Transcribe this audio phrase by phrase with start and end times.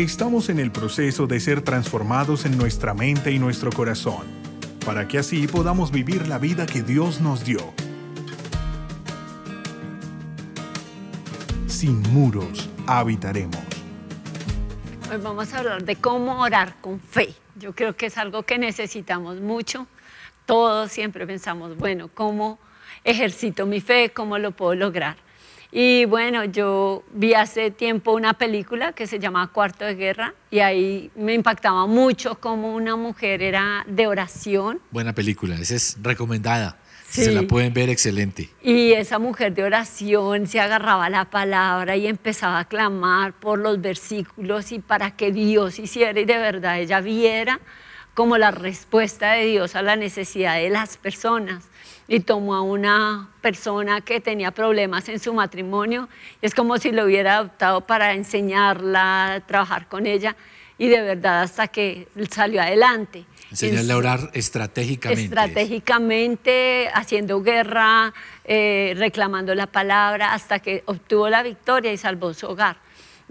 [0.00, 4.26] Estamos en el proceso de ser transformados en nuestra mente y nuestro corazón,
[4.86, 7.58] para que así podamos vivir la vida que Dios nos dio.
[11.66, 13.60] Sin muros habitaremos.
[15.12, 17.34] Hoy vamos a hablar de cómo orar con fe.
[17.56, 19.86] Yo creo que es algo que necesitamos mucho.
[20.46, 22.58] Todos siempre pensamos, bueno, ¿cómo
[23.04, 24.12] ejercito mi fe?
[24.14, 25.18] ¿Cómo lo puedo lograr?
[25.72, 30.58] Y bueno, yo vi hace tiempo una película que se llama Cuarto de Guerra y
[30.58, 34.80] ahí me impactaba mucho cómo una mujer era de oración.
[34.90, 36.76] Buena película, esa es recomendada.
[37.08, 38.50] Se la pueden ver excelente.
[38.62, 43.58] Y esa mujer de oración se agarraba a la palabra y empezaba a clamar por
[43.58, 47.60] los versículos y para que Dios hiciera y de verdad ella viera
[48.20, 51.64] como la respuesta de Dios a la necesidad de las personas.
[52.06, 56.06] Y tomó a una persona que tenía problemas en su matrimonio,
[56.42, 60.36] es como si lo hubiera adoptado para enseñarla, trabajar con ella,
[60.76, 63.24] y de verdad hasta que salió adelante.
[63.50, 65.24] Enseñarle a orar estratégicamente.
[65.24, 68.12] Estratégicamente, haciendo guerra,
[68.44, 72.76] eh, reclamando la palabra, hasta que obtuvo la victoria y salvó su hogar.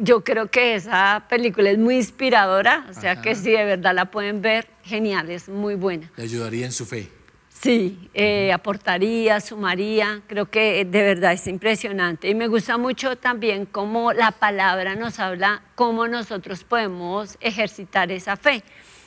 [0.02, 4.06] Yo creo que esa película es muy inspiradora, o sea que si de verdad la
[4.06, 6.12] pueden ver, genial, es muy buena.
[6.18, 7.10] ¿Le ayudaría en su fe?
[7.50, 12.30] Sí, eh, aportaría, sumaría, creo que de verdad es impresionante.
[12.30, 18.38] Y me gusta mucho también cómo la palabra nos habla, cómo nosotros podemos ejercitar esa
[18.38, 18.64] fe.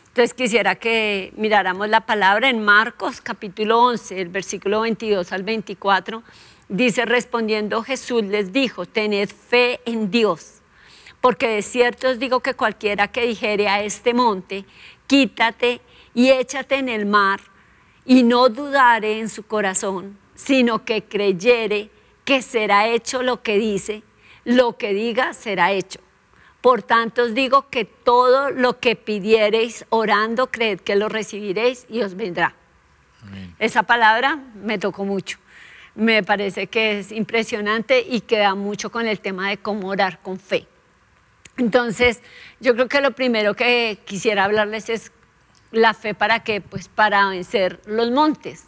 [0.08, 6.22] Entonces quisiera que miráramos la palabra en Marcos capítulo 11, el versículo 22 al 24.
[6.69, 10.62] Dice, respondiendo Jesús les dijo, tened fe en Dios,
[11.23, 14.67] porque de cierto os digo que cualquiera que dijere a este monte,
[15.06, 15.81] quítate
[16.12, 17.41] y échate en el mar,
[18.05, 21.91] y no dudare en su corazón, sino que creyere
[22.25, 24.03] que será hecho lo que dice,
[24.45, 26.00] lo que diga será hecho.
[26.61, 32.03] Por tanto os digo que todo lo que pidiereis orando, creed que lo recibiréis y
[32.03, 32.56] os vendrá.
[33.60, 35.39] Esa palabra me tocó mucho.
[35.94, 40.41] Me parece que es impresionante y queda mucho con el tema de cómo orar con
[40.41, 40.66] fe.
[41.57, 42.21] Entonces,
[42.61, 45.13] yo creo que lo primero que quisiera hablarles es
[45.71, 46.61] la fe para qué?
[46.61, 48.65] Pues para vencer los montes.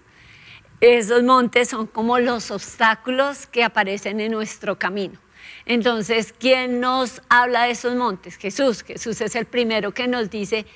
[0.81, 5.19] Esos montes son como los obstáculos que aparecen en nuestro camino.
[5.67, 8.37] Entonces, ¿quién nos habla de esos montes?
[8.37, 8.83] Jesús.
[8.83, 10.67] Jesús es el primero que nos dice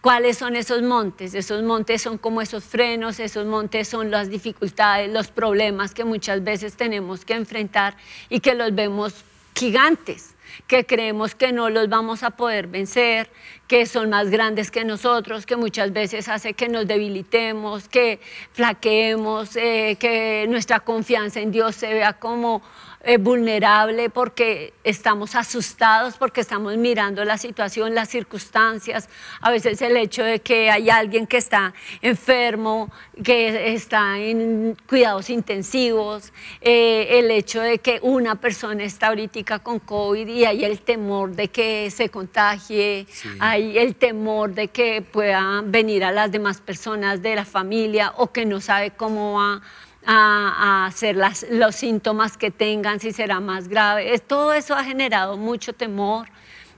[0.00, 1.34] cuáles son esos montes.
[1.34, 6.42] Esos montes son como esos frenos, esos montes son las dificultades, los problemas que muchas
[6.42, 7.96] veces tenemos que enfrentar
[8.30, 9.14] y que los vemos
[9.54, 10.33] gigantes
[10.66, 13.30] que creemos que no los vamos a poder vencer,
[13.66, 18.20] que son más grandes que nosotros, que muchas veces hace que nos debilitemos, que
[18.52, 22.62] flaqueemos, eh, que nuestra confianza en Dios se vea como
[23.06, 29.08] eh, vulnerable porque estamos asustados, porque estamos mirando la situación, las circunstancias,
[29.40, 32.90] a veces el hecho de que hay alguien que está enfermo,
[33.22, 39.80] que está en cuidados intensivos, eh, el hecho de que una persona está ahorita con
[39.80, 43.06] COVID y hay el temor de que se contagie,
[43.38, 48.32] hay el temor de que puedan venir a las demás personas de la familia o
[48.32, 49.62] que no sabe cómo va
[50.06, 51.16] a, hacer
[51.50, 54.18] los síntomas que tengan, si será más grave.
[54.18, 56.28] todo eso ha generado mucho temor.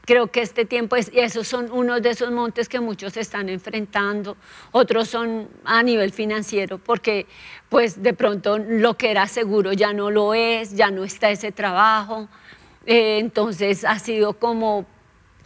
[0.05, 3.49] Creo que este tiempo, es, y esos son unos de esos montes que muchos están
[3.49, 4.37] enfrentando,
[4.71, 7.27] otros son a nivel financiero, porque
[7.69, 11.51] pues de pronto lo que era seguro ya no lo es, ya no está ese
[11.51, 12.29] trabajo.
[12.87, 14.87] Eh, entonces ha sido como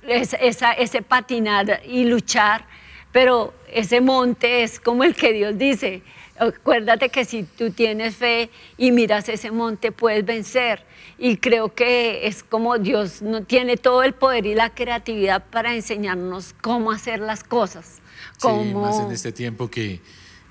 [0.07, 2.67] ese patinar y luchar,
[3.13, 6.03] pero ese monte es como el que Dios dice,
[6.41, 10.87] Acuérdate que si tú tienes fe y miras ese monte, puedes vencer.
[11.19, 15.75] Y creo que es como Dios no tiene todo el poder y la creatividad para
[15.75, 17.99] enseñarnos cómo hacer las cosas.
[18.41, 18.81] Cómo...
[18.81, 20.01] más en este tiempo que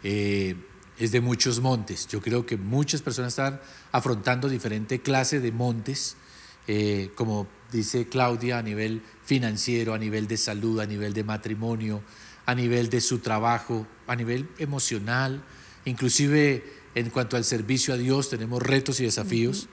[0.04, 0.56] eh,
[1.00, 2.08] es de muchos montes.
[2.08, 3.60] Yo creo que muchas personas están
[3.92, 6.18] afrontando diferente clase de montes,
[6.68, 12.04] eh, como dice Claudia, a nivel financiero, a nivel de salud, a nivel de matrimonio,
[12.46, 15.42] a nivel de su trabajo, a nivel emocional
[15.86, 16.64] Inclusive
[16.96, 19.68] en cuanto al servicio a Dios tenemos retos y desafíos,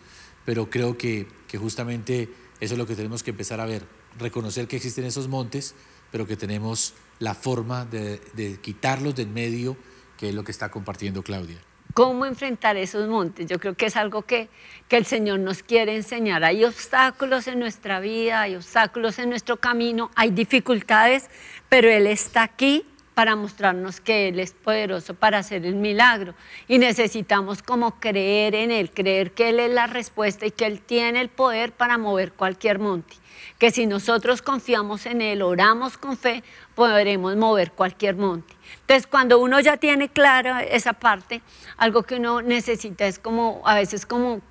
[0.44, 1.26] pero creo que,
[1.58, 2.28] justamente
[2.60, 3.82] eso es lo que tenemos que empezar a ver,
[4.18, 5.74] reconocer que existen esos montes,
[6.12, 9.76] pero que tenemos la forma de, quitarlos del medio,
[10.16, 11.58] que es lo que está compartiendo Claudia
[11.94, 13.46] cómo enfrentar esos montes.
[13.46, 14.50] Yo creo que es algo que,
[14.86, 16.44] que, el Señor nos quiere enseñar.
[16.44, 21.30] Hay obstáculos en nuestra vida, hay obstáculos en nuestro camino, hay dificultades,
[21.70, 22.84] pero Él está aquí
[23.16, 26.34] para mostrarnos que Él es poderoso para hacer el milagro.
[26.68, 30.82] Y necesitamos como creer en Él, creer que Él es la respuesta y que Él
[30.82, 33.14] tiene el poder para mover cualquier monte.
[33.58, 38.52] Que si nosotros confiamos en Él, oramos con fe, podremos mover cualquier monte.
[38.82, 41.40] Entonces, cuando uno ya tiene clara esa parte,
[41.78, 44.42] algo que uno necesita es como, a veces como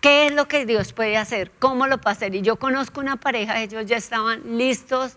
[0.00, 1.50] ¿Qué es lo que Dios puede hacer?
[1.58, 2.34] ¿Cómo lo puede hacer?
[2.36, 5.16] Y yo conozco una pareja, ellos ya estaban listos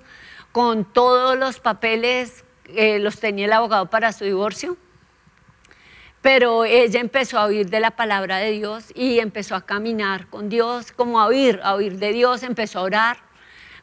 [0.51, 4.77] con todos los papeles, eh, los tenía el abogado para su divorcio,
[6.21, 10.49] pero ella empezó a oír de la palabra de Dios y empezó a caminar con
[10.49, 13.17] Dios, como a oír, a oír de Dios, empezó a orar,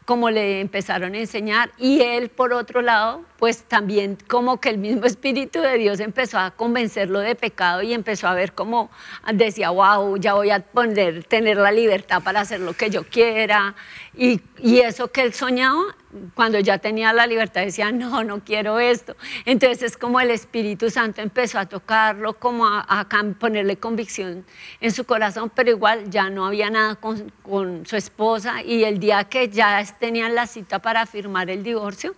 [0.04, 4.78] como le empezaron a enseñar, y él por otro lado, pues también como que el
[4.78, 8.90] mismo Espíritu de Dios empezó a convencerlo de pecado y empezó a ver como
[9.32, 13.74] decía, wow, ya voy a poder tener la libertad para hacer lo que yo quiera,
[14.16, 14.40] y,
[14.80, 15.94] eso que él soñaba
[16.34, 19.14] cuando ya tenía la libertad decía, no, no quiero esto.
[19.44, 23.06] Entonces es como el Espíritu Santo empezó a tocarlo, como a,
[23.38, 24.46] ponerle convicción
[24.80, 28.98] en su corazón, pero igual ya no había nada con, con, su esposa y el
[28.98, 32.14] día que ya tenían la cita para firmar el divorcio,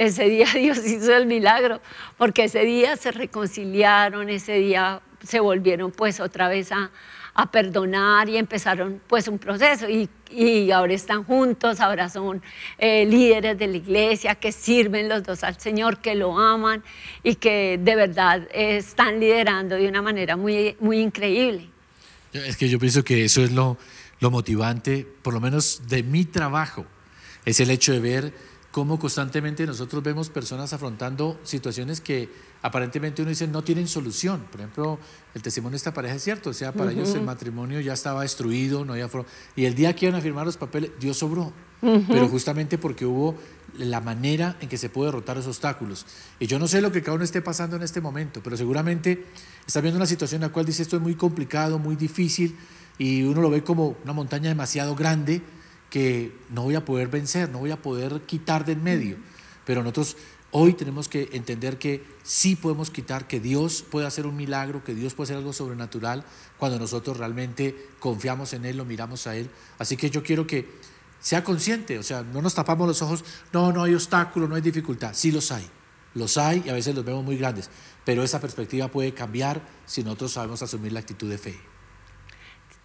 [0.00, 1.80] ese día Dios hizo el milagro,
[2.16, 6.90] porque ese día se reconciliaron, ese día se volvieron pues otra vez a,
[7.52, 12.42] perdonar y empezaron pues un proceso y, y ahora están juntos, ahora son
[12.76, 16.84] eh, líderes de la iglesia que sirven los dos al Señor, que lo aman
[17.22, 21.70] y que de verdad están liderando de una manera muy, muy increíble.
[22.34, 23.78] Es que yo pienso que eso es lo,
[24.18, 26.84] lo motivante, por lo menos de mi trabajo,
[27.46, 28.34] es el hecho de ver
[28.70, 32.28] cómo constantemente nosotros vemos personas afrontando situaciones que
[32.62, 34.44] aparentemente uno dice no tienen solución.
[34.50, 34.98] Por ejemplo,
[35.34, 38.22] el testimonio de esta pareja es cierto, o sea, para ellos el matrimonio ya estaba
[38.22, 39.08] destruido, no había
[39.56, 43.34] y el día que iban a firmar los papeles, Dios sobró, pero justamente porque hubo
[43.76, 46.06] la manera en que se puede derrotar esos obstáculos.
[46.38, 49.26] Y yo no sé lo que cada uno esté pasando en este momento, pero seguramente
[49.66, 52.56] está viendo una situación en la cual dice esto es muy complicado, muy difícil,
[52.98, 55.42] y uno lo ve como una montaña demasiado grande
[55.90, 59.16] que no voy a poder vencer, no voy a poder quitar de en medio.
[59.66, 60.16] Pero nosotros
[60.52, 64.96] Hoy tenemos que entender que sí podemos quitar, que Dios puede hacer un milagro, que
[64.96, 66.24] Dios puede hacer algo sobrenatural
[66.58, 69.48] cuando nosotros realmente confiamos en Él, lo miramos a Él.
[69.78, 70.68] Así que yo quiero que
[71.20, 74.60] sea consciente, o sea, no nos tapamos los ojos, no, no hay obstáculo, no hay
[74.60, 75.68] dificultad, sí los hay,
[76.14, 77.70] los hay y a veces los vemos muy grandes,
[78.04, 81.69] pero esa perspectiva puede cambiar si nosotros sabemos asumir la actitud de fe.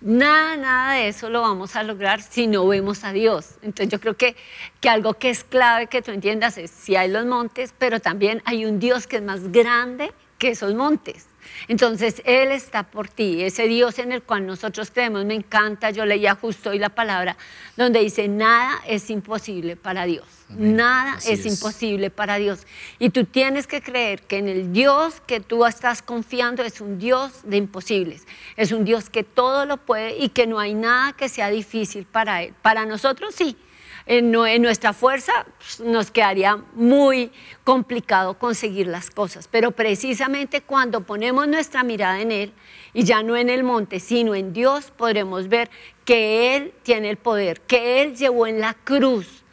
[0.08, 3.56] Nada, nada de eso lo vamos a lograr si no vemos a Dios.
[3.64, 4.36] Entonces yo creo que,
[4.80, 8.44] que algo que es clave que tú entiendas es si hay los montes, pero también
[8.46, 11.26] hay un Dios que es más grande que esos montes.
[11.68, 16.06] Entonces, Él está por ti, ese Dios en el cual nosotros creemos, me encanta, yo
[16.06, 17.38] leía justo hoy la palabra,
[17.76, 22.68] donde dice, nada es imposible para Dios, nada es, imposible para Dios.
[23.00, 27.00] Y tú tienes que creer que en el Dios que tú estás confiando es un
[27.00, 28.26] Dios de imposibles,
[28.56, 32.06] es un Dios que todo lo puede y que no hay nada que sea difícil
[32.06, 32.54] para Él.
[32.62, 33.58] Para nosotros sí,
[34.06, 34.32] en,
[34.62, 37.32] nuestra fuerza pues, nos quedaría muy
[37.64, 39.48] complicado conseguir las cosas.
[39.50, 42.54] Pero precisamente cuando ponemos nuestra mirada en Él,
[42.94, 45.70] y ya no en el monte, sino en Dios, podremos ver
[46.06, 49.44] que Él tiene el poder, que Él llevó en la cruz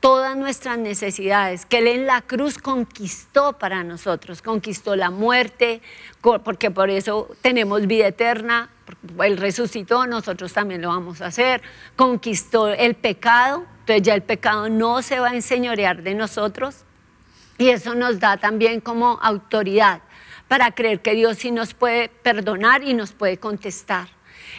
[0.00, 5.80] todas nuestras necesidades, que Él en la cruz conquistó para nosotros, conquistó la muerte,
[6.44, 8.70] porque por eso tenemos vida eterna,
[9.22, 11.62] Él resucitó, nosotros también lo vamos a hacer,
[11.94, 16.84] conquistó el pecado, entonces ya el pecado no se va a enseñorear de nosotros
[17.58, 20.02] y eso nos da también como autoridad
[20.46, 24.08] para creer que Dios sí nos puede perdonar y nos puede contestar.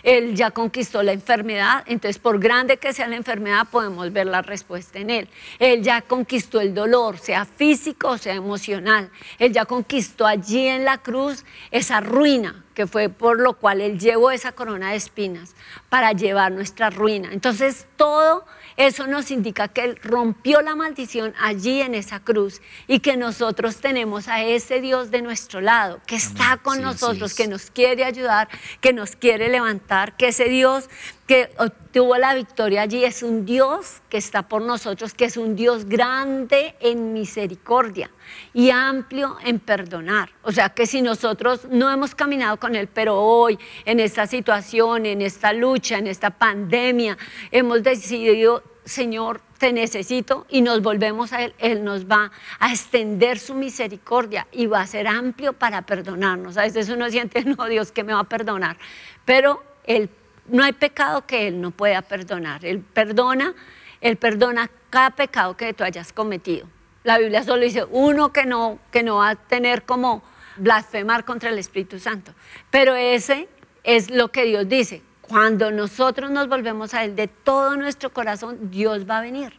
[0.01, 4.41] Él ya conquistó la enfermedad, entonces por grande que sea la enfermedad podemos ver la
[4.41, 5.29] respuesta en Él.
[5.59, 9.09] Él ya conquistó el dolor, sea físico o sea emocional.
[9.39, 13.99] Él ya conquistó allí en la cruz esa ruina que fue por lo cual Él
[13.99, 15.55] llevó esa corona de espinas
[15.89, 17.29] para llevar nuestra ruina.
[17.31, 18.45] Entonces todo
[18.77, 23.77] eso nos indica que Él rompió la maldición allí en esa cruz y que nosotros
[23.77, 28.49] tenemos a ese Dios de nuestro lado, que está con nosotros, que nos quiere ayudar,
[28.81, 30.89] que nos quiere levantar, que ese Dios
[31.27, 35.55] que obtuvo la victoria allí es un Dios que está por nosotros, que es un
[35.55, 38.11] Dios grande en misericordia
[38.53, 40.29] y amplio en perdonar.
[40.41, 45.05] O sea que si nosotros no hemos caminado con Él, pero hoy en esta situación,
[45.05, 47.17] en esta lucha, en esta pandemia,
[47.51, 53.39] hemos decidido, Señor, te necesito y nos volvemos a Él, Él nos va a extender
[53.39, 56.57] su misericordia y va a ser amplio para perdonarnos.
[56.57, 58.77] A veces uno siente, no, Dios, que me va a perdonar,
[59.23, 60.09] pero Él
[60.47, 62.65] no hay pecado que Él no pueda perdonar.
[62.65, 63.53] Él perdona,
[64.01, 66.67] Él perdona cada pecado que tú hayas cometido.
[67.03, 70.23] La Biblia solo dice uno que no, que no va a tener como
[70.57, 72.33] blasfemar contra el Espíritu Santo.
[72.69, 73.47] Pero ese
[73.83, 75.01] es lo que Dios dice.
[75.21, 79.53] Cuando nosotros nos volvemos a Él de todo nuestro corazón, Dios va a venir.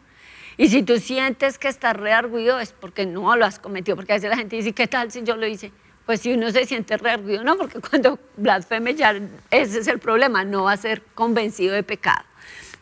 [0.56, 4.16] Y si tú sientes que estás rearguido es porque no lo has cometido, porque a
[4.16, 5.72] veces la gente dice, ¿qué tal si yo lo hice?
[6.06, 9.14] Pues si uno se siente rearguido, no, porque cuando blasfeme ya
[9.50, 12.24] ese es el problema, no va a ser convencido de pecado.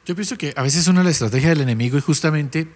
[0.05, 2.67] Yo pienso que a veces una de las estrategias del enemigo es justamente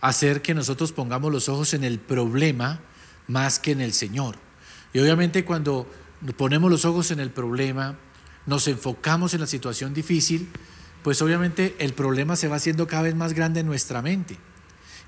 [0.00, 2.80] hacer que nosotros pongamos los ojos en el problema
[3.26, 4.36] más que en el Señor.
[4.92, 5.88] Y obviamente cuando
[6.36, 7.96] ponemos los ojos en el problema,
[8.46, 10.48] nos enfocamos en la situación difícil,
[11.02, 14.36] pues obviamente el problema se va haciendo cada vez más grande en nuestra mente.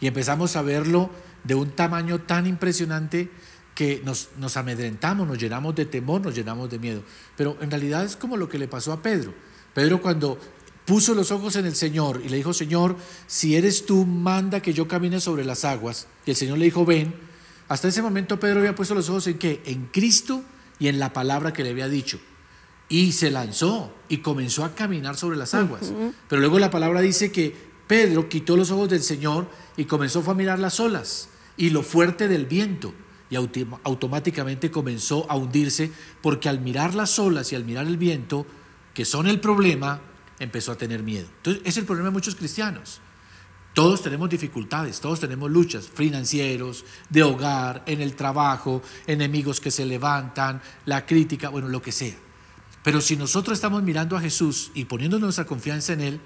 [0.01, 1.11] Y empezamos a verlo
[1.45, 3.31] de un tamaño tan impresionante
[3.75, 7.03] que nos, nos, amedrentamos, nos llenamos de temor, nos llenamos de miedo.
[7.37, 9.35] Pero en realidad es como lo que le pasó a Pedro.
[9.75, 10.39] Pedro cuando
[10.85, 14.73] puso los ojos en el Señor y le dijo, Señor, si eres tú, manda que
[14.73, 16.07] yo camine sobre las aguas.
[16.27, 17.15] Y el Señor le dijo, ven.
[17.67, 19.63] Hasta ese momento Pedro había puesto los ojos en qué?
[19.65, 20.43] En Cristo
[20.79, 22.21] y en la palabra que le había dicho.
[22.89, 25.93] Y se lanzó y comenzó a caminar sobre las aguas.
[26.29, 30.35] Pero luego la palabra dice que Pedro quitó los ojos del Señor y comenzó a
[30.35, 32.93] mirar las olas y lo fuerte del viento.
[33.31, 35.91] Y automáticamente comenzó a hundirse
[36.21, 38.47] porque al mirar las olas y al mirar el viento,
[38.93, 40.01] que son el problema,
[40.39, 41.27] empezó a tener miedo.
[41.39, 43.01] Entonces, es el problema de muchos cristianos.
[43.73, 49.85] Todos tenemos dificultades, todos tenemos luchas financieros, de hogar, en el trabajo, enemigos que se
[49.85, 52.15] levantan, la crítica, bueno, lo que sea.
[52.85, 56.21] Pero si nosotros estamos mirando a Jesús y poniendo nuestra confianza en Él,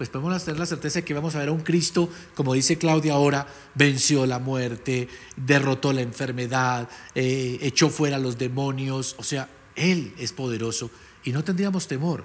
[0.00, 2.78] pues podemos tener la certeza de que vamos a ver a un Cristo, como dice
[2.78, 9.50] Claudia ahora, venció la muerte, derrotó la enfermedad, eh, echó fuera los demonios, o sea,
[9.76, 10.90] Él es poderoso
[11.22, 12.24] y no tendríamos temor.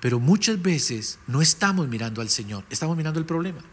[0.00, 3.64] Pero muchas veces no estamos mirando al Señor, estamos mirando el problema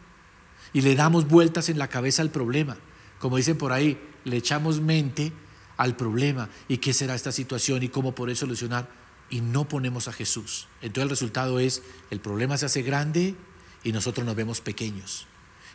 [0.72, 2.78] y le damos vueltas en la cabeza al problema.
[3.20, 5.34] Como dicen por ahí, le echamos mente
[5.76, 9.01] al problema y qué será esta situación y cómo poder solucionar
[9.32, 10.68] y no ponemos a Jesús.
[10.82, 13.36] Entonces el resultado es, el problema se hace grande
[13.84, 15.26] y nosotros nos vemos pequeños.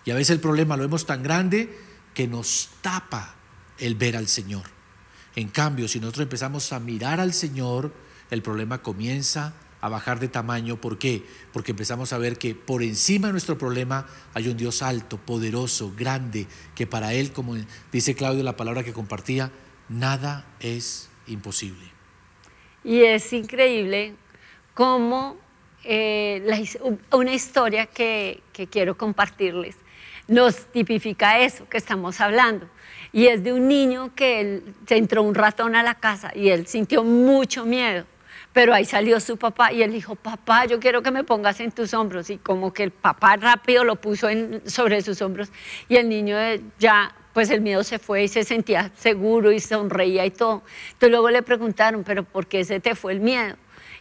[0.04, 1.76] Y a veces el problema lo vemos tan grande
[2.14, 3.34] que nos tapa
[3.78, 4.64] el ver al Señor.
[5.34, 7.92] En cambio, si nosotros empezamos a mirar al Señor,
[8.30, 10.80] el problema comienza a bajar de tamaño.
[10.80, 11.26] ¿Por qué?
[11.52, 15.92] Porque empezamos a ver que por encima de nuestro problema hay un Dios alto, poderoso,
[15.96, 17.56] grande, que para Él, como
[17.90, 19.50] dice Claudio la palabra que compartía,
[19.88, 21.95] nada es imposible.
[22.86, 24.14] Y es increíble
[24.72, 25.36] cómo
[25.84, 26.64] eh,
[27.12, 29.76] una historia que, que quiero compartirles
[30.28, 32.68] nos tipifica eso que estamos hablando.
[33.12, 36.66] Y es de un niño que se entró un ratón a la casa y él
[36.66, 38.06] sintió mucho miedo
[38.56, 41.72] pero ahí salió su papá y él dijo, papá, yo quiero que me pongas en
[41.72, 42.30] tus hombros.
[42.30, 44.28] Y como que el papá rápido lo puso
[44.64, 45.50] sobre sus hombros
[45.90, 46.38] y el niño
[46.78, 50.62] ya, pues el miedo se fue y se sentía seguro y sonreía y todo.
[50.86, 53.56] Entonces luego le preguntaron, pero ¿por qué se te fue el miedo?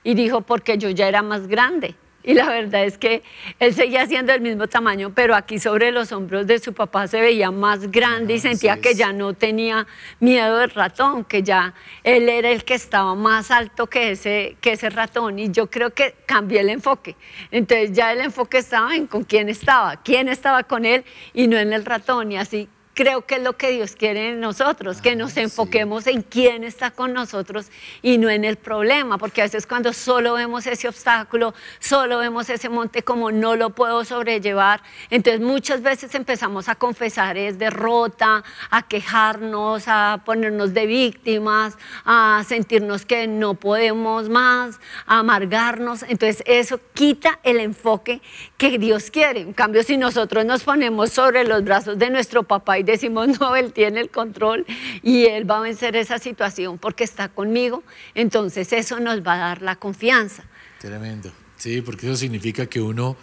[0.06, 1.96] Y dijo, porque yo ya era más grande.
[2.24, 3.24] Y la verdad es que
[3.60, 7.20] él seguía siendo del mismo tamaño, pero aquí sobre los hombros de su papá se
[7.20, 9.86] veía más grande y sentía que ya no tenía
[10.22, 11.74] miedo del ratón, que ya
[12.06, 15.40] él era el que estaba más alto que ese, que ese ratón.
[15.40, 17.18] Y yo creo que cambié el enfoque.
[17.52, 21.58] Entonces ya el enfoque estaba en con quién estaba, quién estaba con él y no
[21.58, 22.32] en el ratón.
[22.32, 26.24] Y así creo que es lo que Dios quiere en nosotros, que nos enfoquemos en
[26.24, 27.68] quién está con nosotros
[28.02, 32.50] y no en el problema, porque a veces cuando solo vemos ese obstáculo, solo vemos
[32.50, 38.44] ese monte como no lo puedo sobrellevar, entonces muchas veces empezamos a confesar es derrota,
[38.70, 46.44] a quejarnos, a ponernos de víctimas, a sentirnos que no podemos más, a amargarnos, entonces
[46.46, 48.22] eso quita el enfoque
[48.58, 49.42] que Dios quiere.
[49.42, 53.56] En cambio, si nosotros nos ponemos sobre los brazos de nuestro papá y decimos, no,
[53.56, 54.66] Él tiene el control
[55.02, 59.38] y Él va a vencer esa situación porque está conmigo, entonces eso nos va a
[59.38, 60.44] dar la confianza.
[60.80, 61.32] Tremendo.
[61.58, 63.16] Sí, porque eso significa que uno,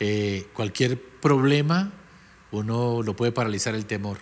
[0.00, 1.92] eh, cualquier problema,
[2.50, 4.18] uno lo puede paralizar el temor,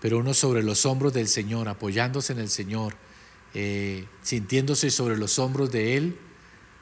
[0.00, 2.94] pero uno sobre los hombros del Señor, apoyándose en el Señor,
[3.54, 6.18] eh, sintiéndose sobre los hombros de Él,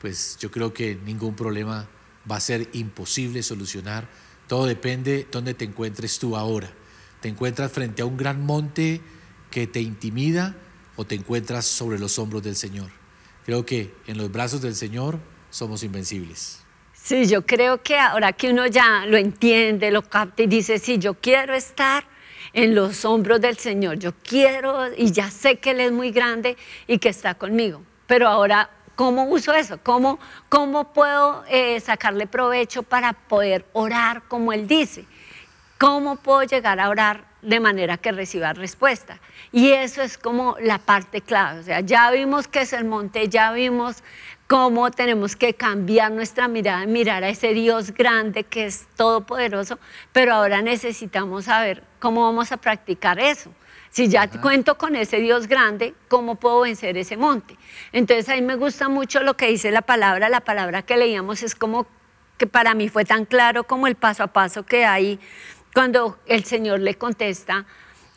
[0.01, 1.89] pues yo creo que ningún problema
[2.31, 4.09] va a ser imposible solucionar.
[4.49, 6.71] Todo depende de dónde te encuentres tú ahora.
[7.25, 9.01] ¿Te encuentras frente a un gran monte
[9.51, 10.55] que te intimida
[10.95, 12.91] o te encuentras sobre los hombros del Señor?
[13.47, 16.63] Creo que en los brazos del Señor somos invencibles.
[16.93, 20.99] Sí, yo creo que ahora que uno ya lo entiende, lo capta y dice, sí,
[20.99, 22.05] yo quiero estar
[22.53, 26.59] en los hombros del Señor, yo quiero y ya sé que Él es muy grande
[26.87, 27.81] y que está conmigo.
[28.07, 29.81] Pero ahora ¿Cómo uso eso?
[29.83, 35.05] ¿Cómo, cómo puedo eh, sacarle provecho para poder orar como Él dice?
[35.79, 39.21] ¿Cómo puedo llegar a orar de manera que reciba respuesta.
[39.53, 41.61] Y eso es como la parte clave.
[41.61, 44.03] O sea, ya vimos que es el monte, ya vimos
[44.47, 49.79] cómo tenemos que cambiar nuestra mirada, mirar a ese Dios grande que es todopoderoso,
[50.13, 53.51] pero ahora necesitamos saber cómo vamos a practicar eso.
[53.91, 57.57] Si ya cuento con ese Dios grande, ¿cómo puedo vencer ese monte?
[57.93, 61.43] Entonces a mí me gusta mucho lo que dice la palabra, la palabra que leíamos
[61.43, 61.87] es como
[62.37, 65.21] que para mí fue tan claro como el paso a paso que hay
[65.75, 67.67] cuando el Señor le contesta,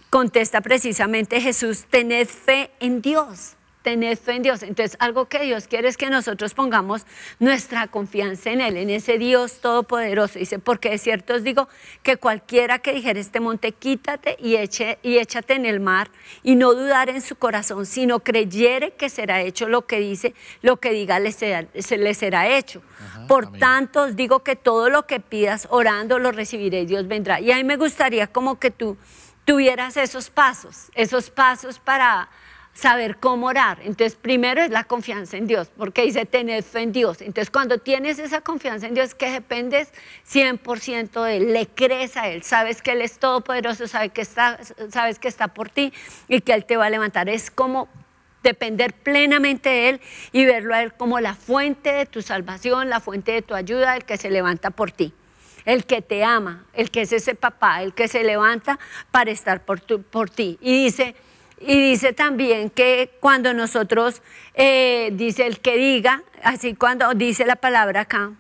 [0.10, 3.57] contesta precisamente Jesús, tened fe en Dios
[3.88, 4.64] tened fe en Dios.
[4.64, 7.06] Entonces, algo que Dios quiere es que nosotros pongamos
[7.40, 10.40] nuestra confianza en Él, en ese Dios todopoderoso.
[10.40, 11.70] Dice, porque de cierto os digo
[12.04, 16.10] que cualquiera que dijera este monte, quítate y, eche, y échate en el mar,
[16.44, 20.82] y no dudar en su corazón, sino creyere que será hecho lo que dice, lo
[20.82, 22.82] que diga le será, se le será hecho.
[23.30, 27.40] Por tanto, os digo que todo lo que pidas orando lo recibiré y Dios vendrá.
[27.40, 28.98] Y a mí me gustaría como que tú
[29.46, 32.28] tuvieras esos pasos, esos pasos para
[32.78, 33.80] saber cómo orar.
[33.82, 37.22] Entonces, primero es la confianza en Dios, porque dice tener fe en Dios.
[37.22, 39.92] Entonces, cuando tienes esa confianza en Dios, que dependes
[40.32, 44.60] 100% de Él, le crees a Él, sabes que Él es todopoderoso, sabes que, está,
[44.92, 45.92] sabes que está por ti
[46.28, 47.30] y que Él te va a levantar.
[47.30, 47.90] Es como
[48.44, 53.00] depender plenamente de Él y verlo a Él como la fuente de tu salvación, la
[53.00, 55.14] fuente de tu ayuda, el que se levanta por ti
[55.66, 58.80] el que te ama, el que es ese papá, el que se levanta
[59.12, 60.58] para estar por, por ti.
[60.62, 61.14] Y dice,
[61.60, 64.22] y dice también que cuando nosotros,
[64.54, 68.32] eh, dice el que diga, así cuando dice la palabra acá,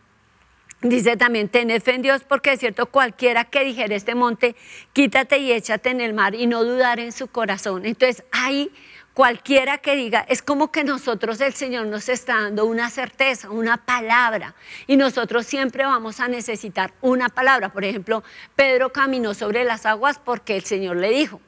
[0.81, 4.55] dice también, tened fe en Dios, porque es cierto, cualquiera que dijera este monte,
[4.93, 7.85] quítate y échate en el mar y no dudar en su corazón.
[7.85, 8.71] Entonces, ahí
[9.15, 13.77] cualquiera que diga, es como que nosotros, el Señor nos está dando una certeza, una
[13.77, 14.53] palabra,
[14.85, 17.69] y nosotros siempre vamos a necesitar una palabra.
[17.69, 18.23] Por ejemplo,
[18.55, 21.41] Pedro caminó sobre las aguas porque el Señor le dijo.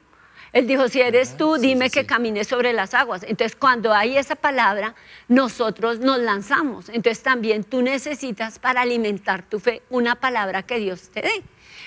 [0.52, 3.22] Él dijo, si eres tú, dime que camine sobre las aguas.
[3.22, 4.94] Entonces, cuando hay esa palabra,
[5.28, 6.88] nosotros nos lanzamos.
[6.88, 11.42] Entonces, también tú necesitas para alimentar tu fe una palabra que Dios te dé.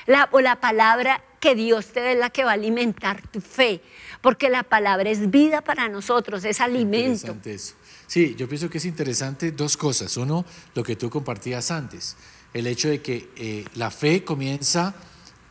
[0.06, 3.42] La, o la palabra que Dios te dé es la que va a alimentar tu
[3.42, 3.82] fe.
[4.22, 7.36] Porque la palabra es vida para nosotros, es alimento.
[7.44, 7.74] Eso.
[8.08, 10.16] Sí, yo pienso que es interesante dos cosas.
[10.16, 12.16] Uno, lo que tú compartías antes,
[12.54, 14.94] el hecho de que eh, la fe comienza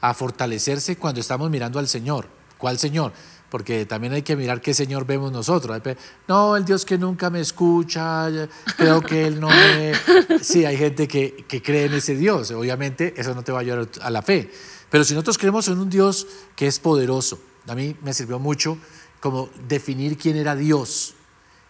[0.01, 2.29] a fortalecerse cuando estamos mirando al Señor.
[2.63, 3.13] ¿Cuál Señor?
[3.51, 5.83] Porque también hay que mirar qué Señor vemos nosotros.
[6.29, 8.29] No, el Dios que nunca me escucha,
[8.77, 9.93] creo que Él no me...
[10.41, 12.53] Sí, hay gente que, que cree en ese Dios.
[12.53, 14.49] Obviamente eso no te va a ayudar a la fe.
[14.91, 18.79] Pero si nosotros creemos en un Dios que es poderoso, a mí me sirvió mucho
[19.19, 21.15] como definir quién era Dios.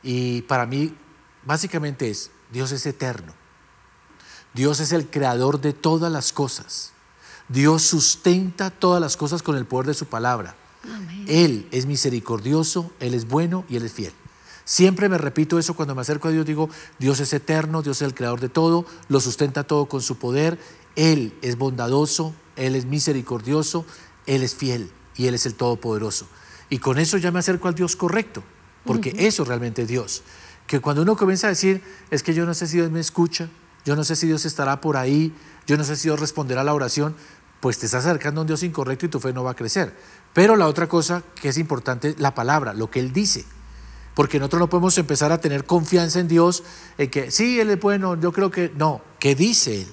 [0.03, 0.95] Y para mí,
[1.47, 3.33] básicamente es, Dios es eterno.
[4.53, 6.93] Dios es el creador de todas las cosas.
[7.49, 10.57] Dios sustenta todas las cosas con el poder de su palabra.
[11.27, 14.13] Él es misericordioso, Él es bueno y Él es fiel.
[14.65, 16.69] Siempre me repito eso cuando me acerco a Dios, digo,
[16.99, 20.59] Dios es eterno, Dios es el creador de todo, lo sustenta todo con su poder,
[20.95, 23.85] Él es bondadoso, Él es misericordioso,
[24.27, 26.27] Él es fiel y Él es el todopoderoso.
[26.71, 28.43] Y con eso ya me acerco al Dios correcto,
[28.85, 30.23] porque eso realmente es Dios.
[30.67, 33.49] Que cuando uno comienza a decir, es que yo no sé si Dios me escucha,
[33.85, 35.35] yo no sé si Dios estará por ahí,
[35.67, 37.17] yo no sé si Dios responderá a la oración,
[37.63, 39.95] pues te estás acercando a un Dios incorrecto y tu fe no va a crecer.
[40.33, 43.45] Pero la otra cosa que es importante es la palabra, lo que Él dice.
[44.15, 46.65] Porque nosotros no podemos empezar a tener confianza en Dios,
[46.99, 49.87] en que sí, Él es bueno, yo creo que no, ¿qué dice Él?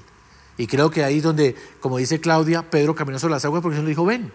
[0.58, 3.76] Y creo que ahí es donde, como dice Claudia, Pedro caminó sobre las aguas porque
[3.76, 4.34] el Señor le dijo, ven.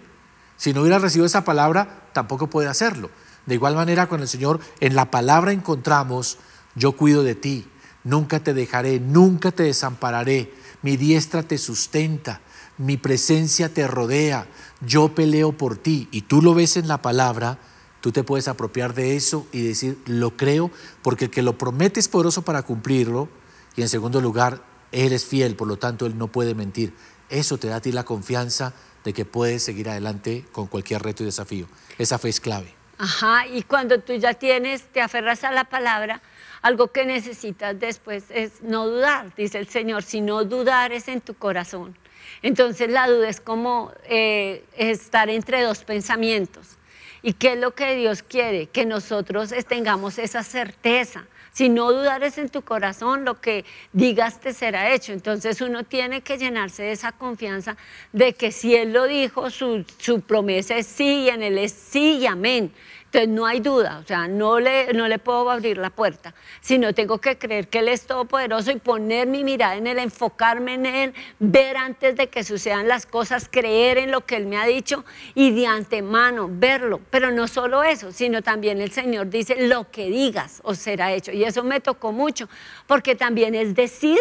[0.57, 3.11] Si no hubiera recibido esa palabra, tampoco puede hacerlo.
[3.47, 6.39] De igual manera, con el Señor, en la palabra encontramos,
[6.77, 7.67] yo cuido de ti,
[8.05, 12.41] nunca te dejaré, nunca te desampararé, mi diestra te sustenta,
[12.79, 14.47] mi presencia te rodea,
[14.81, 17.59] yo peleo por ti y tú lo ves en la palabra,
[18.01, 20.71] tú te puedes apropiar de eso y decir, lo creo,
[21.03, 23.29] porque el que lo promete es poderoso para cumplirlo
[23.77, 26.95] y en segundo lugar, Él es fiel, por lo tanto Él no puede mentir.
[27.29, 31.23] Eso te da a ti la confianza de que puedes seguir adelante con cualquier reto
[31.23, 31.67] y desafío.
[31.99, 32.75] Esa fe es clave.
[32.99, 36.23] Ajá, y cuando tú ya tienes, te aferras a la palabra,
[36.63, 41.35] algo que necesitas después es no dudar, dice el Señor, si no dudares en tu
[41.35, 41.97] corazón.
[42.43, 46.77] Entonces la duda es como eh, estar entre dos pensamientos.
[47.23, 48.67] ¿Y qué es lo que Dios quiere?
[48.67, 51.25] Que nosotros tengamos esa certeza.
[51.55, 55.13] Si no dudares en tu corazón, lo que digas te será hecho.
[55.13, 57.77] Entonces uno tiene que llenarse de esa confianza
[58.13, 61.73] de que si Él lo dijo, su, su promesa es sí y en Él es
[61.73, 62.73] sí y amén.
[63.15, 66.93] Entonces no hay duda, o sea, no le, no le puedo abrir la puerta, sino
[66.93, 70.85] tengo que creer que Él es todopoderoso y poner mi mirada en Él, enfocarme en
[70.85, 74.67] Él, ver antes de que sucedan las cosas, creer en lo que Él me ha
[74.67, 75.05] dicho
[75.37, 77.01] y de antemano verlo.
[77.11, 81.31] Pero no solo eso, sino también el Señor dice, lo que digas os será hecho.
[81.31, 82.49] Y eso me tocó mucho,
[82.89, 84.19] porque también es decir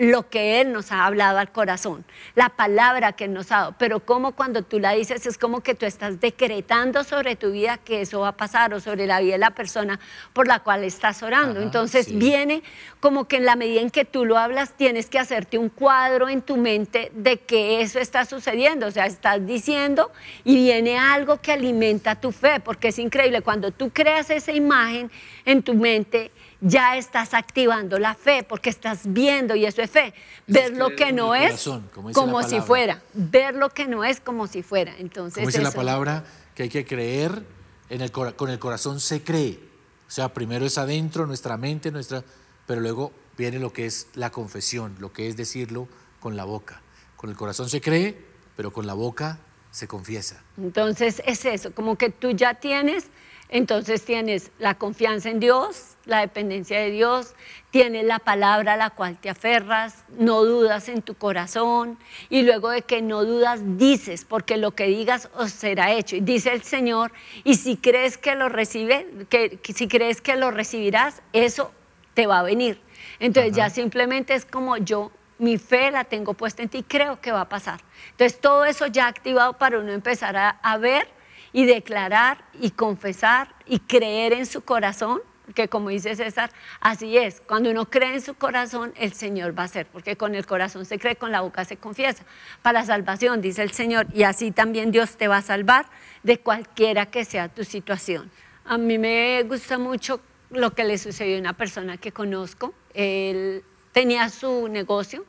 [0.00, 3.74] lo que Él nos ha hablado al corazón, la palabra que Él nos ha dado.
[3.78, 7.76] Pero como cuando tú la dices es como que tú estás decretando sobre tu vida
[7.76, 10.00] que eso va a pasar o sobre la vida de la persona
[10.32, 11.60] por la cual estás orando.
[11.60, 12.62] Entonces viene
[13.00, 16.30] como que en la medida en que tú lo hablas tienes que hacerte un cuadro
[16.30, 18.86] en tu mente de que eso está sucediendo.
[18.86, 20.10] O sea, estás diciendo
[20.44, 25.10] y viene algo que alimenta tu fe, porque es increíble cuando tú creas esa imagen
[25.44, 30.14] en tu mente ya estás activando la fe porque estás viendo y eso es fe.
[30.46, 31.68] Ver lo que no es
[32.12, 33.02] como, si fuera.
[33.14, 34.94] Ver lo que no es como si fuera.
[34.98, 37.44] Entonces, como dice la palabra que hay que creer,
[37.88, 39.58] en el, con el corazón se cree.
[40.06, 42.24] O sea, primero es adentro, nuestra mente, nuestra,
[42.66, 46.82] pero luego viene lo que es la confesión, lo que es decirlo con la boca.
[47.16, 48.16] Con el corazón se cree,
[48.56, 49.38] pero con la boca
[49.70, 50.42] se confiesa.
[50.56, 53.06] Entonces es eso, como que tú ya tienes
[53.52, 57.34] entonces tienes la confianza en Dios, la dependencia de Dios,
[57.70, 62.70] tienes la palabra a la cual te aferras, no dudas en tu corazón y luego
[62.70, 66.14] de que no dudas dices, porque lo que digas os será hecho.
[66.14, 67.10] Y dice el Señor,
[67.42, 71.72] y si crees que lo recibe, que, si crees que lo recibirás, eso
[72.14, 72.80] te va a venir.
[73.18, 77.32] Entonces ya simplemente es como yo mi fe la tengo puesta en ti, creo que
[77.32, 77.80] va a pasar.
[78.12, 81.19] Entonces todo eso ya activado para uno empezar a ver
[81.52, 85.20] y declarar y confesar y creer en su corazón,
[85.54, 89.62] que como dice César, así es, cuando uno cree en su corazón, el Señor va
[89.62, 92.24] a hacer, porque con el corazón se cree, con la boca se confiesa.
[92.62, 95.86] Para salvación, dice el Señor, y así también Dios te va a salvar
[96.22, 98.30] de cualquiera que sea tu situación.
[98.64, 102.72] A mí me gusta mucho lo que le sucedió a una persona que conozco.
[102.94, 105.24] Él tenía su negocio,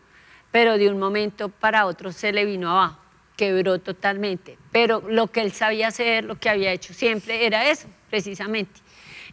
[0.52, 3.02] pero de un momento para otro se le vino abajo
[3.36, 4.58] quebró totalmente.
[4.72, 8.82] Pero lo que él sabía hacer, lo que había hecho siempre, era eso, precisamente.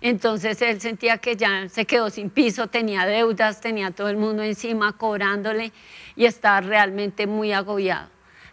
[0.01, 4.43] Entonces él sentía que ya se quedó sin piso, tenía deudas, tenía todo el mundo
[4.43, 5.73] encima cobrándole
[6.15, 8.09] y estaba realmente muy agobiado.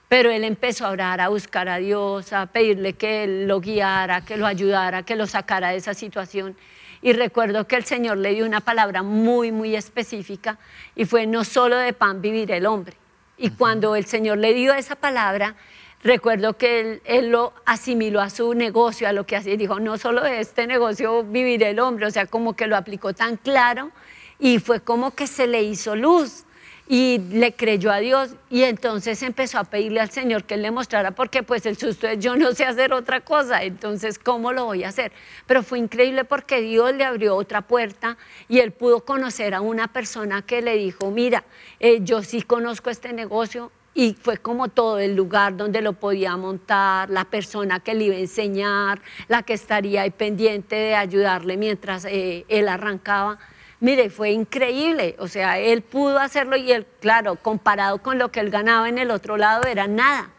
[0.07, 4.21] Pero él empezó a orar, a buscar a Dios, a pedirle que él lo guiara,
[4.21, 6.55] que lo ayudara, que lo sacara de esa situación.
[7.01, 10.57] Y recuerdo que el Señor le dio una palabra muy, muy específica
[10.95, 12.95] y fue, no solo de pan vivir el hombre,
[13.37, 15.55] y cuando el Señor le dio esa palabra,
[16.03, 19.57] recuerdo que él, lo asimiló a su negocio, a lo que hacía.
[19.57, 23.13] Dijo, no solo de este negocio vivir el hombre, o sea, como que lo aplicó
[23.13, 23.91] tan claro
[24.39, 26.44] y fue como que se le hizo luz
[26.87, 30.71] y le creyó a Dios y entonces empezó a pedirle al Señor que él le
[30.71, 34.65] mostrara porque pues el susto es yo no sé hacer otra cosa, entonces ¿cómo lo
[34.65, 35.11] voy a hacer?
[35.47, 38.17] Pero fue increíble porque Dios le abrió otra puerta
[38.47, 41.43] y él pudo conocer a una persona que le dijo, mira,
[41.79, 46.35] eh, yo sí conozco este negocio, y fue como todo el lugar donde lo podía
[46.35, 51.55] montar, la persona que le iba a enseñar, la que estaría ahí pendiente de ayudarle
[51.55, 53.39] mientras eh, él arrancaba.
[53.79, 58.39] Mire, fue increíble, o sea, él pudo hacerlo y él, claro, comparado con lo que
[58.39, 60.29] él ganaba en el otro lado, era nada,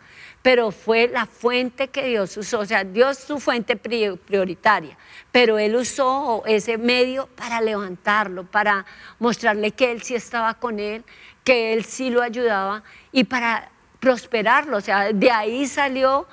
[0.40, 4.96] pero fue la fuente que Dios usó, o sea, Dios su fuente prioritaria,
[5.33, 8.87] pero él usó ese medio para levantarlo, para
[9.18, 11.05] mostrarle que él sí estaba con él,
[11.44, 13.70] que él sí lo ayudaba y para
[14.01, 16.27] prosperarlo, o sea, de ahí salió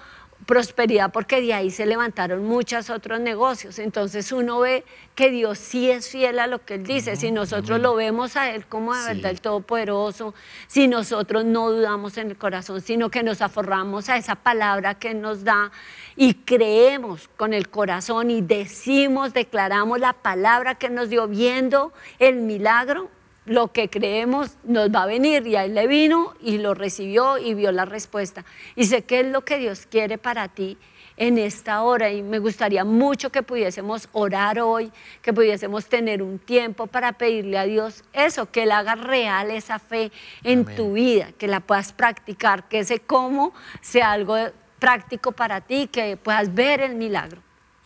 [0.45, 3.79] prosperidad porque de ahí se levantaron muchos otros negocios.
[3.79, 4.83] Entonces uno ve
[5.15, 7.15] que Dios sí es fiel a lo que Él dice.
[7.15, 10.33] Si nosotros lo vemos a Él como de verdad el Todopoderoso,
[10.67, 15.13] si nosotros no dudamos en el corazón, sino que nos aforramos a esa palabra que
[15.13, 15.71] nos da
[16.15, 22.37] y creemos con el corazón y decimos, declaramos la palabra que nos dio viendo el
[22.37, 23.09] milagro,
[23.45, 27.37] lo que creemos nos va a venir y a él le vino y lo recibió
[27.37, 28.45] y vio la respuesta.
[28.75, 30.77] Y sé que es lo que Dios quiere para ti
[31.17, 36.39] en esta hora y me gustaría mucho que pudiésemos orar hoy, que pudiésemos tener un
[36.39, 40.11] tiempo para pedirle a Dios eso, que Él haga real esa fe
[40.43, 44.35] en tu vida, que la puedas practicar, que ese cómo sea algo
[44.79, 47.41] práctico para ti, que puedas ver el milagro.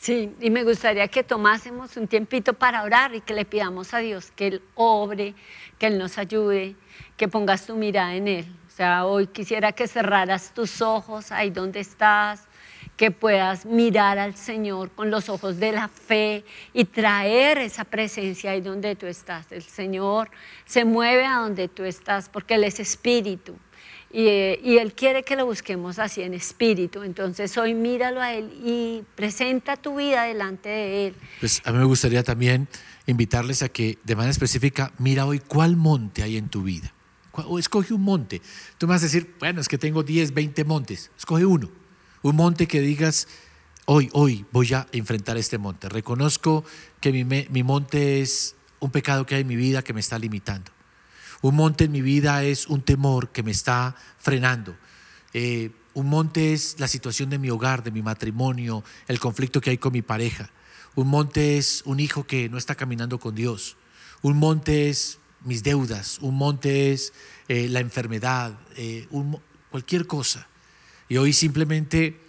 [0.07, 3.97] Sí, y me gustaría que tomásemos un tiempito para orar y que le pidamos a
[3.97, 5.35] Dios que Él obre,
[5.77, 6.77] que Él nos ayude,
[7.17, 8.45] que pongas tu mirada en Él.
[8.67, 12.45] O sea, hoy quisiera que cerraras tus ojos ahí donde estás,
[12.95, 18.51] que puedas mirar al Señor con los ojos de la fe y traer esa presencia
[18.51, 19.51] ahí donde tú estás.
[19.51, 20.31] El Señor
[20.63, 23.57] se mueve a donde tú estás porque Él es espíritu
[24.11, 27.03] Y, Él quiere que lo busquemos así en espíritu.
[27.03, 31.15] Entonces hoy míralo a Él y presenta tu vida delante de Él.
[31.39, 32.67] Pues a mí me gustaría también
[33.05, 36.93] invitarles a que de manera específica, mira hoy cuál monte hay en tu vida.
[37.33, 38.41] O escoge un monte.
[38.79, 41.11] Tú me vas a decir, bueno, es que tengo 10, 20 montes.
[41.17, 41.69] Escoge uno.
[42.23, 43.27] Un monte que digas,
[43.85, 45.87] hoy, hoy voy a enfrentar este monte.
[45.87, 46.63] Reconozco
[46.99, 50.17] que mi, mi monte es un pecado que hay en mi vida que me está
[50.17, 50.71] limitando.
[51.41, 54.75] Un monte en mi vida es un temor que me está frenando.
[55.33, 59.71] Eh, un monte es la situación de mi hogar, de mi matrimonio, el conflicto que
[59.71, 60.49] hay con mi pareja.
[60.95, 63.77] Un monte es un hijo que no está caminando con Dios.
[64.21, 66.17] Un monte es mis deudas.
[66.21, 67.13] Un monte es
[67.47, 68.59] eh, la enfermedad.
[68.75, 69.07] Eh,
[69.69, 70.47] cualquier cosa.
[71.09, 72.19] Y hoy simplemente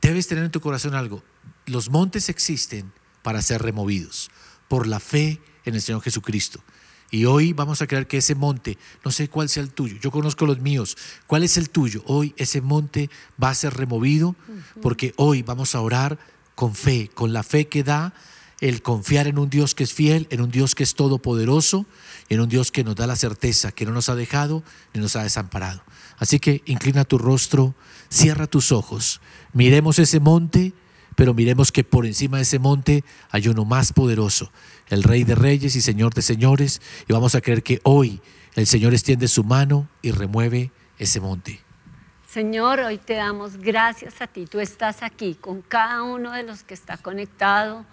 [0.00, 1.22] debes tener en tu corazón algo.
[1.66, 4.30] Los montes existen para ser removidos
[4.68, 6.62] por la fe en el Señor Jesucristo.
[7.10, 10.10] Y hoy vamos a creer que ese monte, no sé cuál sea el tuyo, yo
[10.10, 10.96] conozco los míos,
[11.26, 12.02] ¿cuál es el tuyo?
[12.06, 13.10] Hoy ese monte
[13.42, 14.36] va a ser removido
[14.80, 16.18] porque hoy vamos a orar
[16.54, 18.14] con fe, con la fe que da
[18.60, 21.86] el confiar en un Dios que es fiel, en un Dios que es todopoderoso,
[22.28, 25.16] en un Dios que nos da la certeza que no nos ha dejado ni nos
[25.16, 25.82] ha desamparado.
[26.18, 27.74] Así que inclina tu rostro,
[28.10, 29.20] cierra tus ojos,
[29.52, 30.74] miremos ese monte,
[31.20, 34.50] pero miremos que por encima de ese monte hay uno más poderoso
[34.88, 38.22] el Rey de Reyes y Señor de Señores, y vamos a creer que hoy
[38.54, 41.60] el Señor extiende su mano y remueve ese monte.
[42.26, 44.46] Señor, hoy te damos gracias a ti.
[44.46, 47.84] Tú estás aquí con cada uno de los que está conectado.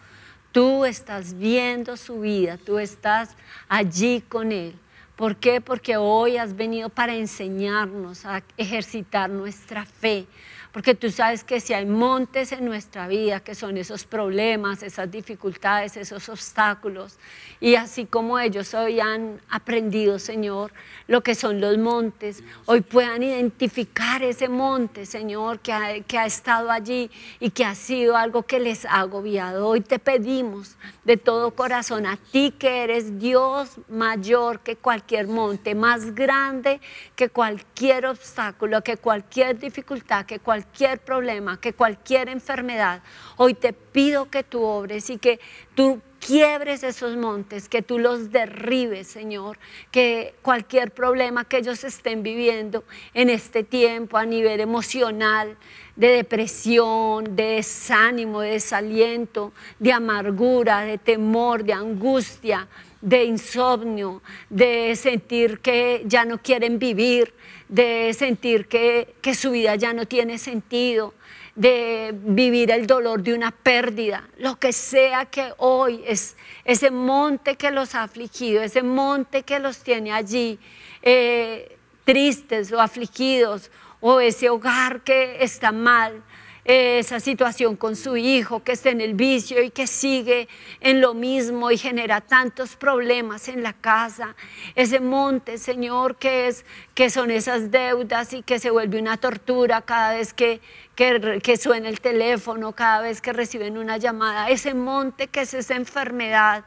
[0.54, 3.32] Tú estás viendo su vida, tú estás
[3.68, 4.74] allí con él.
[5.18, 5.60] ¿Por qué?
[5.60, 10.28] Porque hoy has venido para enseñarnos a ejercitar nuestra fe,
[10.72, 15.10] porque tú sabes que si hay montes en nuestra vida, que son esos problemas, esas
[15.10, 17.18] dificultades, esos obstáculos,
[17.60, 20.74] y así como ellos hoy han aprendido, Señor,
[21.08, 26.26] lo que son los montes, hoy puedan identificar ese monte, Señor, que ha, que ha
[26.26, 29.68] estado allí y que ha sido algo que les ha agobiado.
[29.68, 35.74] Hoy te pedimos de todo corazón a ti que eres Dios mayor que cualquier monte,
[35.74, 36.82] más grande
[37.16, 43.04] que cualquier obstáculo, que cualquier dificultad, que cualquier cualquier problema, que cualquier enfermedad,
[43.36, 45.40] hoy te pido que tú obres y que
[45.76, 49.60] tú quiebres esos montes, que tú los derribes, Señor,
[49.92, 55.58] que cualquier problema que ellos estén viviendo en este tiempo a nivel emocional,
[55.96, 62.68] de depresión, de desánimo, de desaliento, de amargura, de temor, de angustia,
[63.02, 67.34] de insomnio, de sentir que ya no quieren vivir,
[67.70, 71.14] de sentir que, su vida ya no tiene sentido,
[71.56, 77.56] de vivir el dolor de una pérdida, lo que sea que hoy es ese monte
[77.56, 80.60] que los ha afligido, ese monte que los tiene allí
[81.02, 86.22] eh, tristes o afligidos, o ese hogar que está mal,
[86.68, 90.50] esa situación con su hijo que está en el vicio y que sigue
[90.82, 94.36] en lo mismo y genera tantos problemas en la casa,
[94.76, 99.82] ese monte, Señor, que es que son esas deudas y que se vuelve una tortura
[99.82, 100.60] cada vez que,
[100.96, 105.76] que, suena el teléfono, cada vez que reciben una llamada, ese monte que es esa
[105.76, 106.66] enfermedad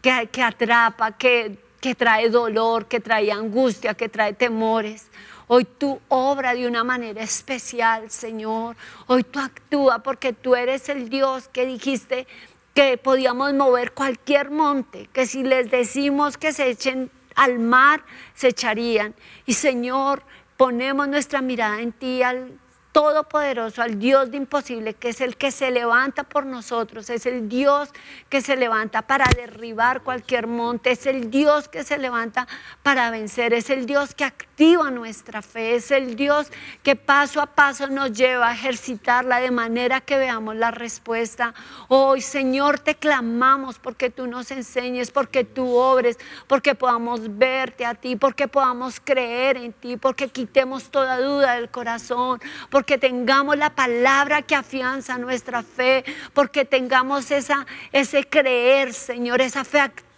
[0.00, 5.10] que, que atrapa, que, que trae dolor, que trae angustia, que trae temores.
[5.54, 8.74] Hoy tú obra de una manera especial, Señor.
[9.06, 12.26] Hoy tú actúa porque tú eres el Dios que dijiste
[12.72, 18.02] que podíamos mover cualquier monte, que si les decimos que se echen al mar,
[18.34, 19.14] se echarían.
[19.44, 20.22] Y Señor,
[20.56, 22.58] ponemos nuestra mirada en ti, al
[22.92, 27.48] todopoderoso, al Dios de imposible, que es el que se levanta por nosotros, es el
[27.48, 27.88] Dios
[28.28, 32.46] que se levanta para derribar cualquier monte, es el Dios que se levanta
[32.82, 36.48] para vencer, es el Dios que activa nuestra fe, es el Dios
[36.82, 41.54] que paso a paso nos lleva a ejercitarla de manera que veamos la respuesta.
[41.88, 47.94] Hoy, Señor, te clamamos porque tú nos enseñes, porque tú obres, porque podamos verte a
[47.94, 53.70] ti, porque podamos creer en ti, porque quitemos toda duda del corazón, porque tengamos la
[53.70, 60.11] palabra que afianza nuestra fe, porque tengamos esa, ese creer, Señor, esa fe activa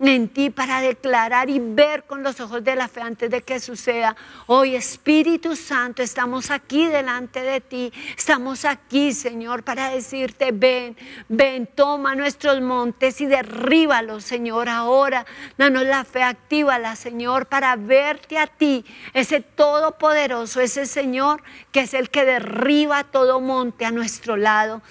[0.00, 3.60] en ti para declarar y ver con los ojos de la fe antes de que
[3.60, 4.16] suceda.
[4.46, 10.96] Hoy Espíritu Santo, estamos aquí delante de ti, estamos aquí, Señor, para decirte, ven,
[11.28, 15.24] ven, toma nuestros montes y derríbalos, Señor, ahora.
[15.56, 21.94] Danos la fe, actívala, Señor, para verte a ti, ese todopoderoso, ese Señor que es
[21.94, 24.82] el que derriba todo monte a nuestro lado.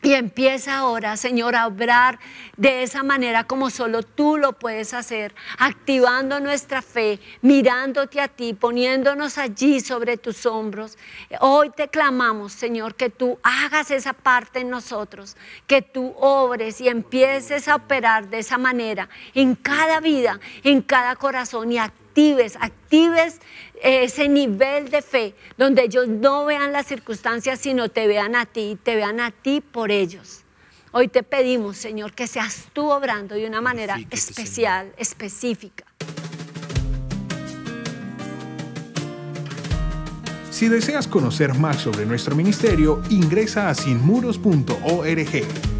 [0.00, 2.20] Y empieza ahora, Señor, a obrar
[2.56, 8.54] de esa manera como solo tú lo puedes hacer, activando nuestra fe, mirándote a ti,
[8.54, 10.96] poniéndonos allí sobre tus hombros.
[11.40, 16.88] Hoy te clamamos, Señor, que tú hagas esa parte en nosotros, que tú obres y
[16.88, 21.78] empieces a operar de esa manera en cada vida, en cada corazón y
[22.18, 23.40] actives, actives
[23.80, 28.76] ese nivel de fe donde ellos no vean las circunstancias, sino te vean a ti,
[28.82, 30.42] te vean a ti por ellos.
[30.90, 35.84] Hoy te pedimos, Señor, que seas tú obrando de una manera especial, específica.
[40.50, 45.77] Si deseas conocer más sobre nuestro ministerio, ingresa a sinmuros.org.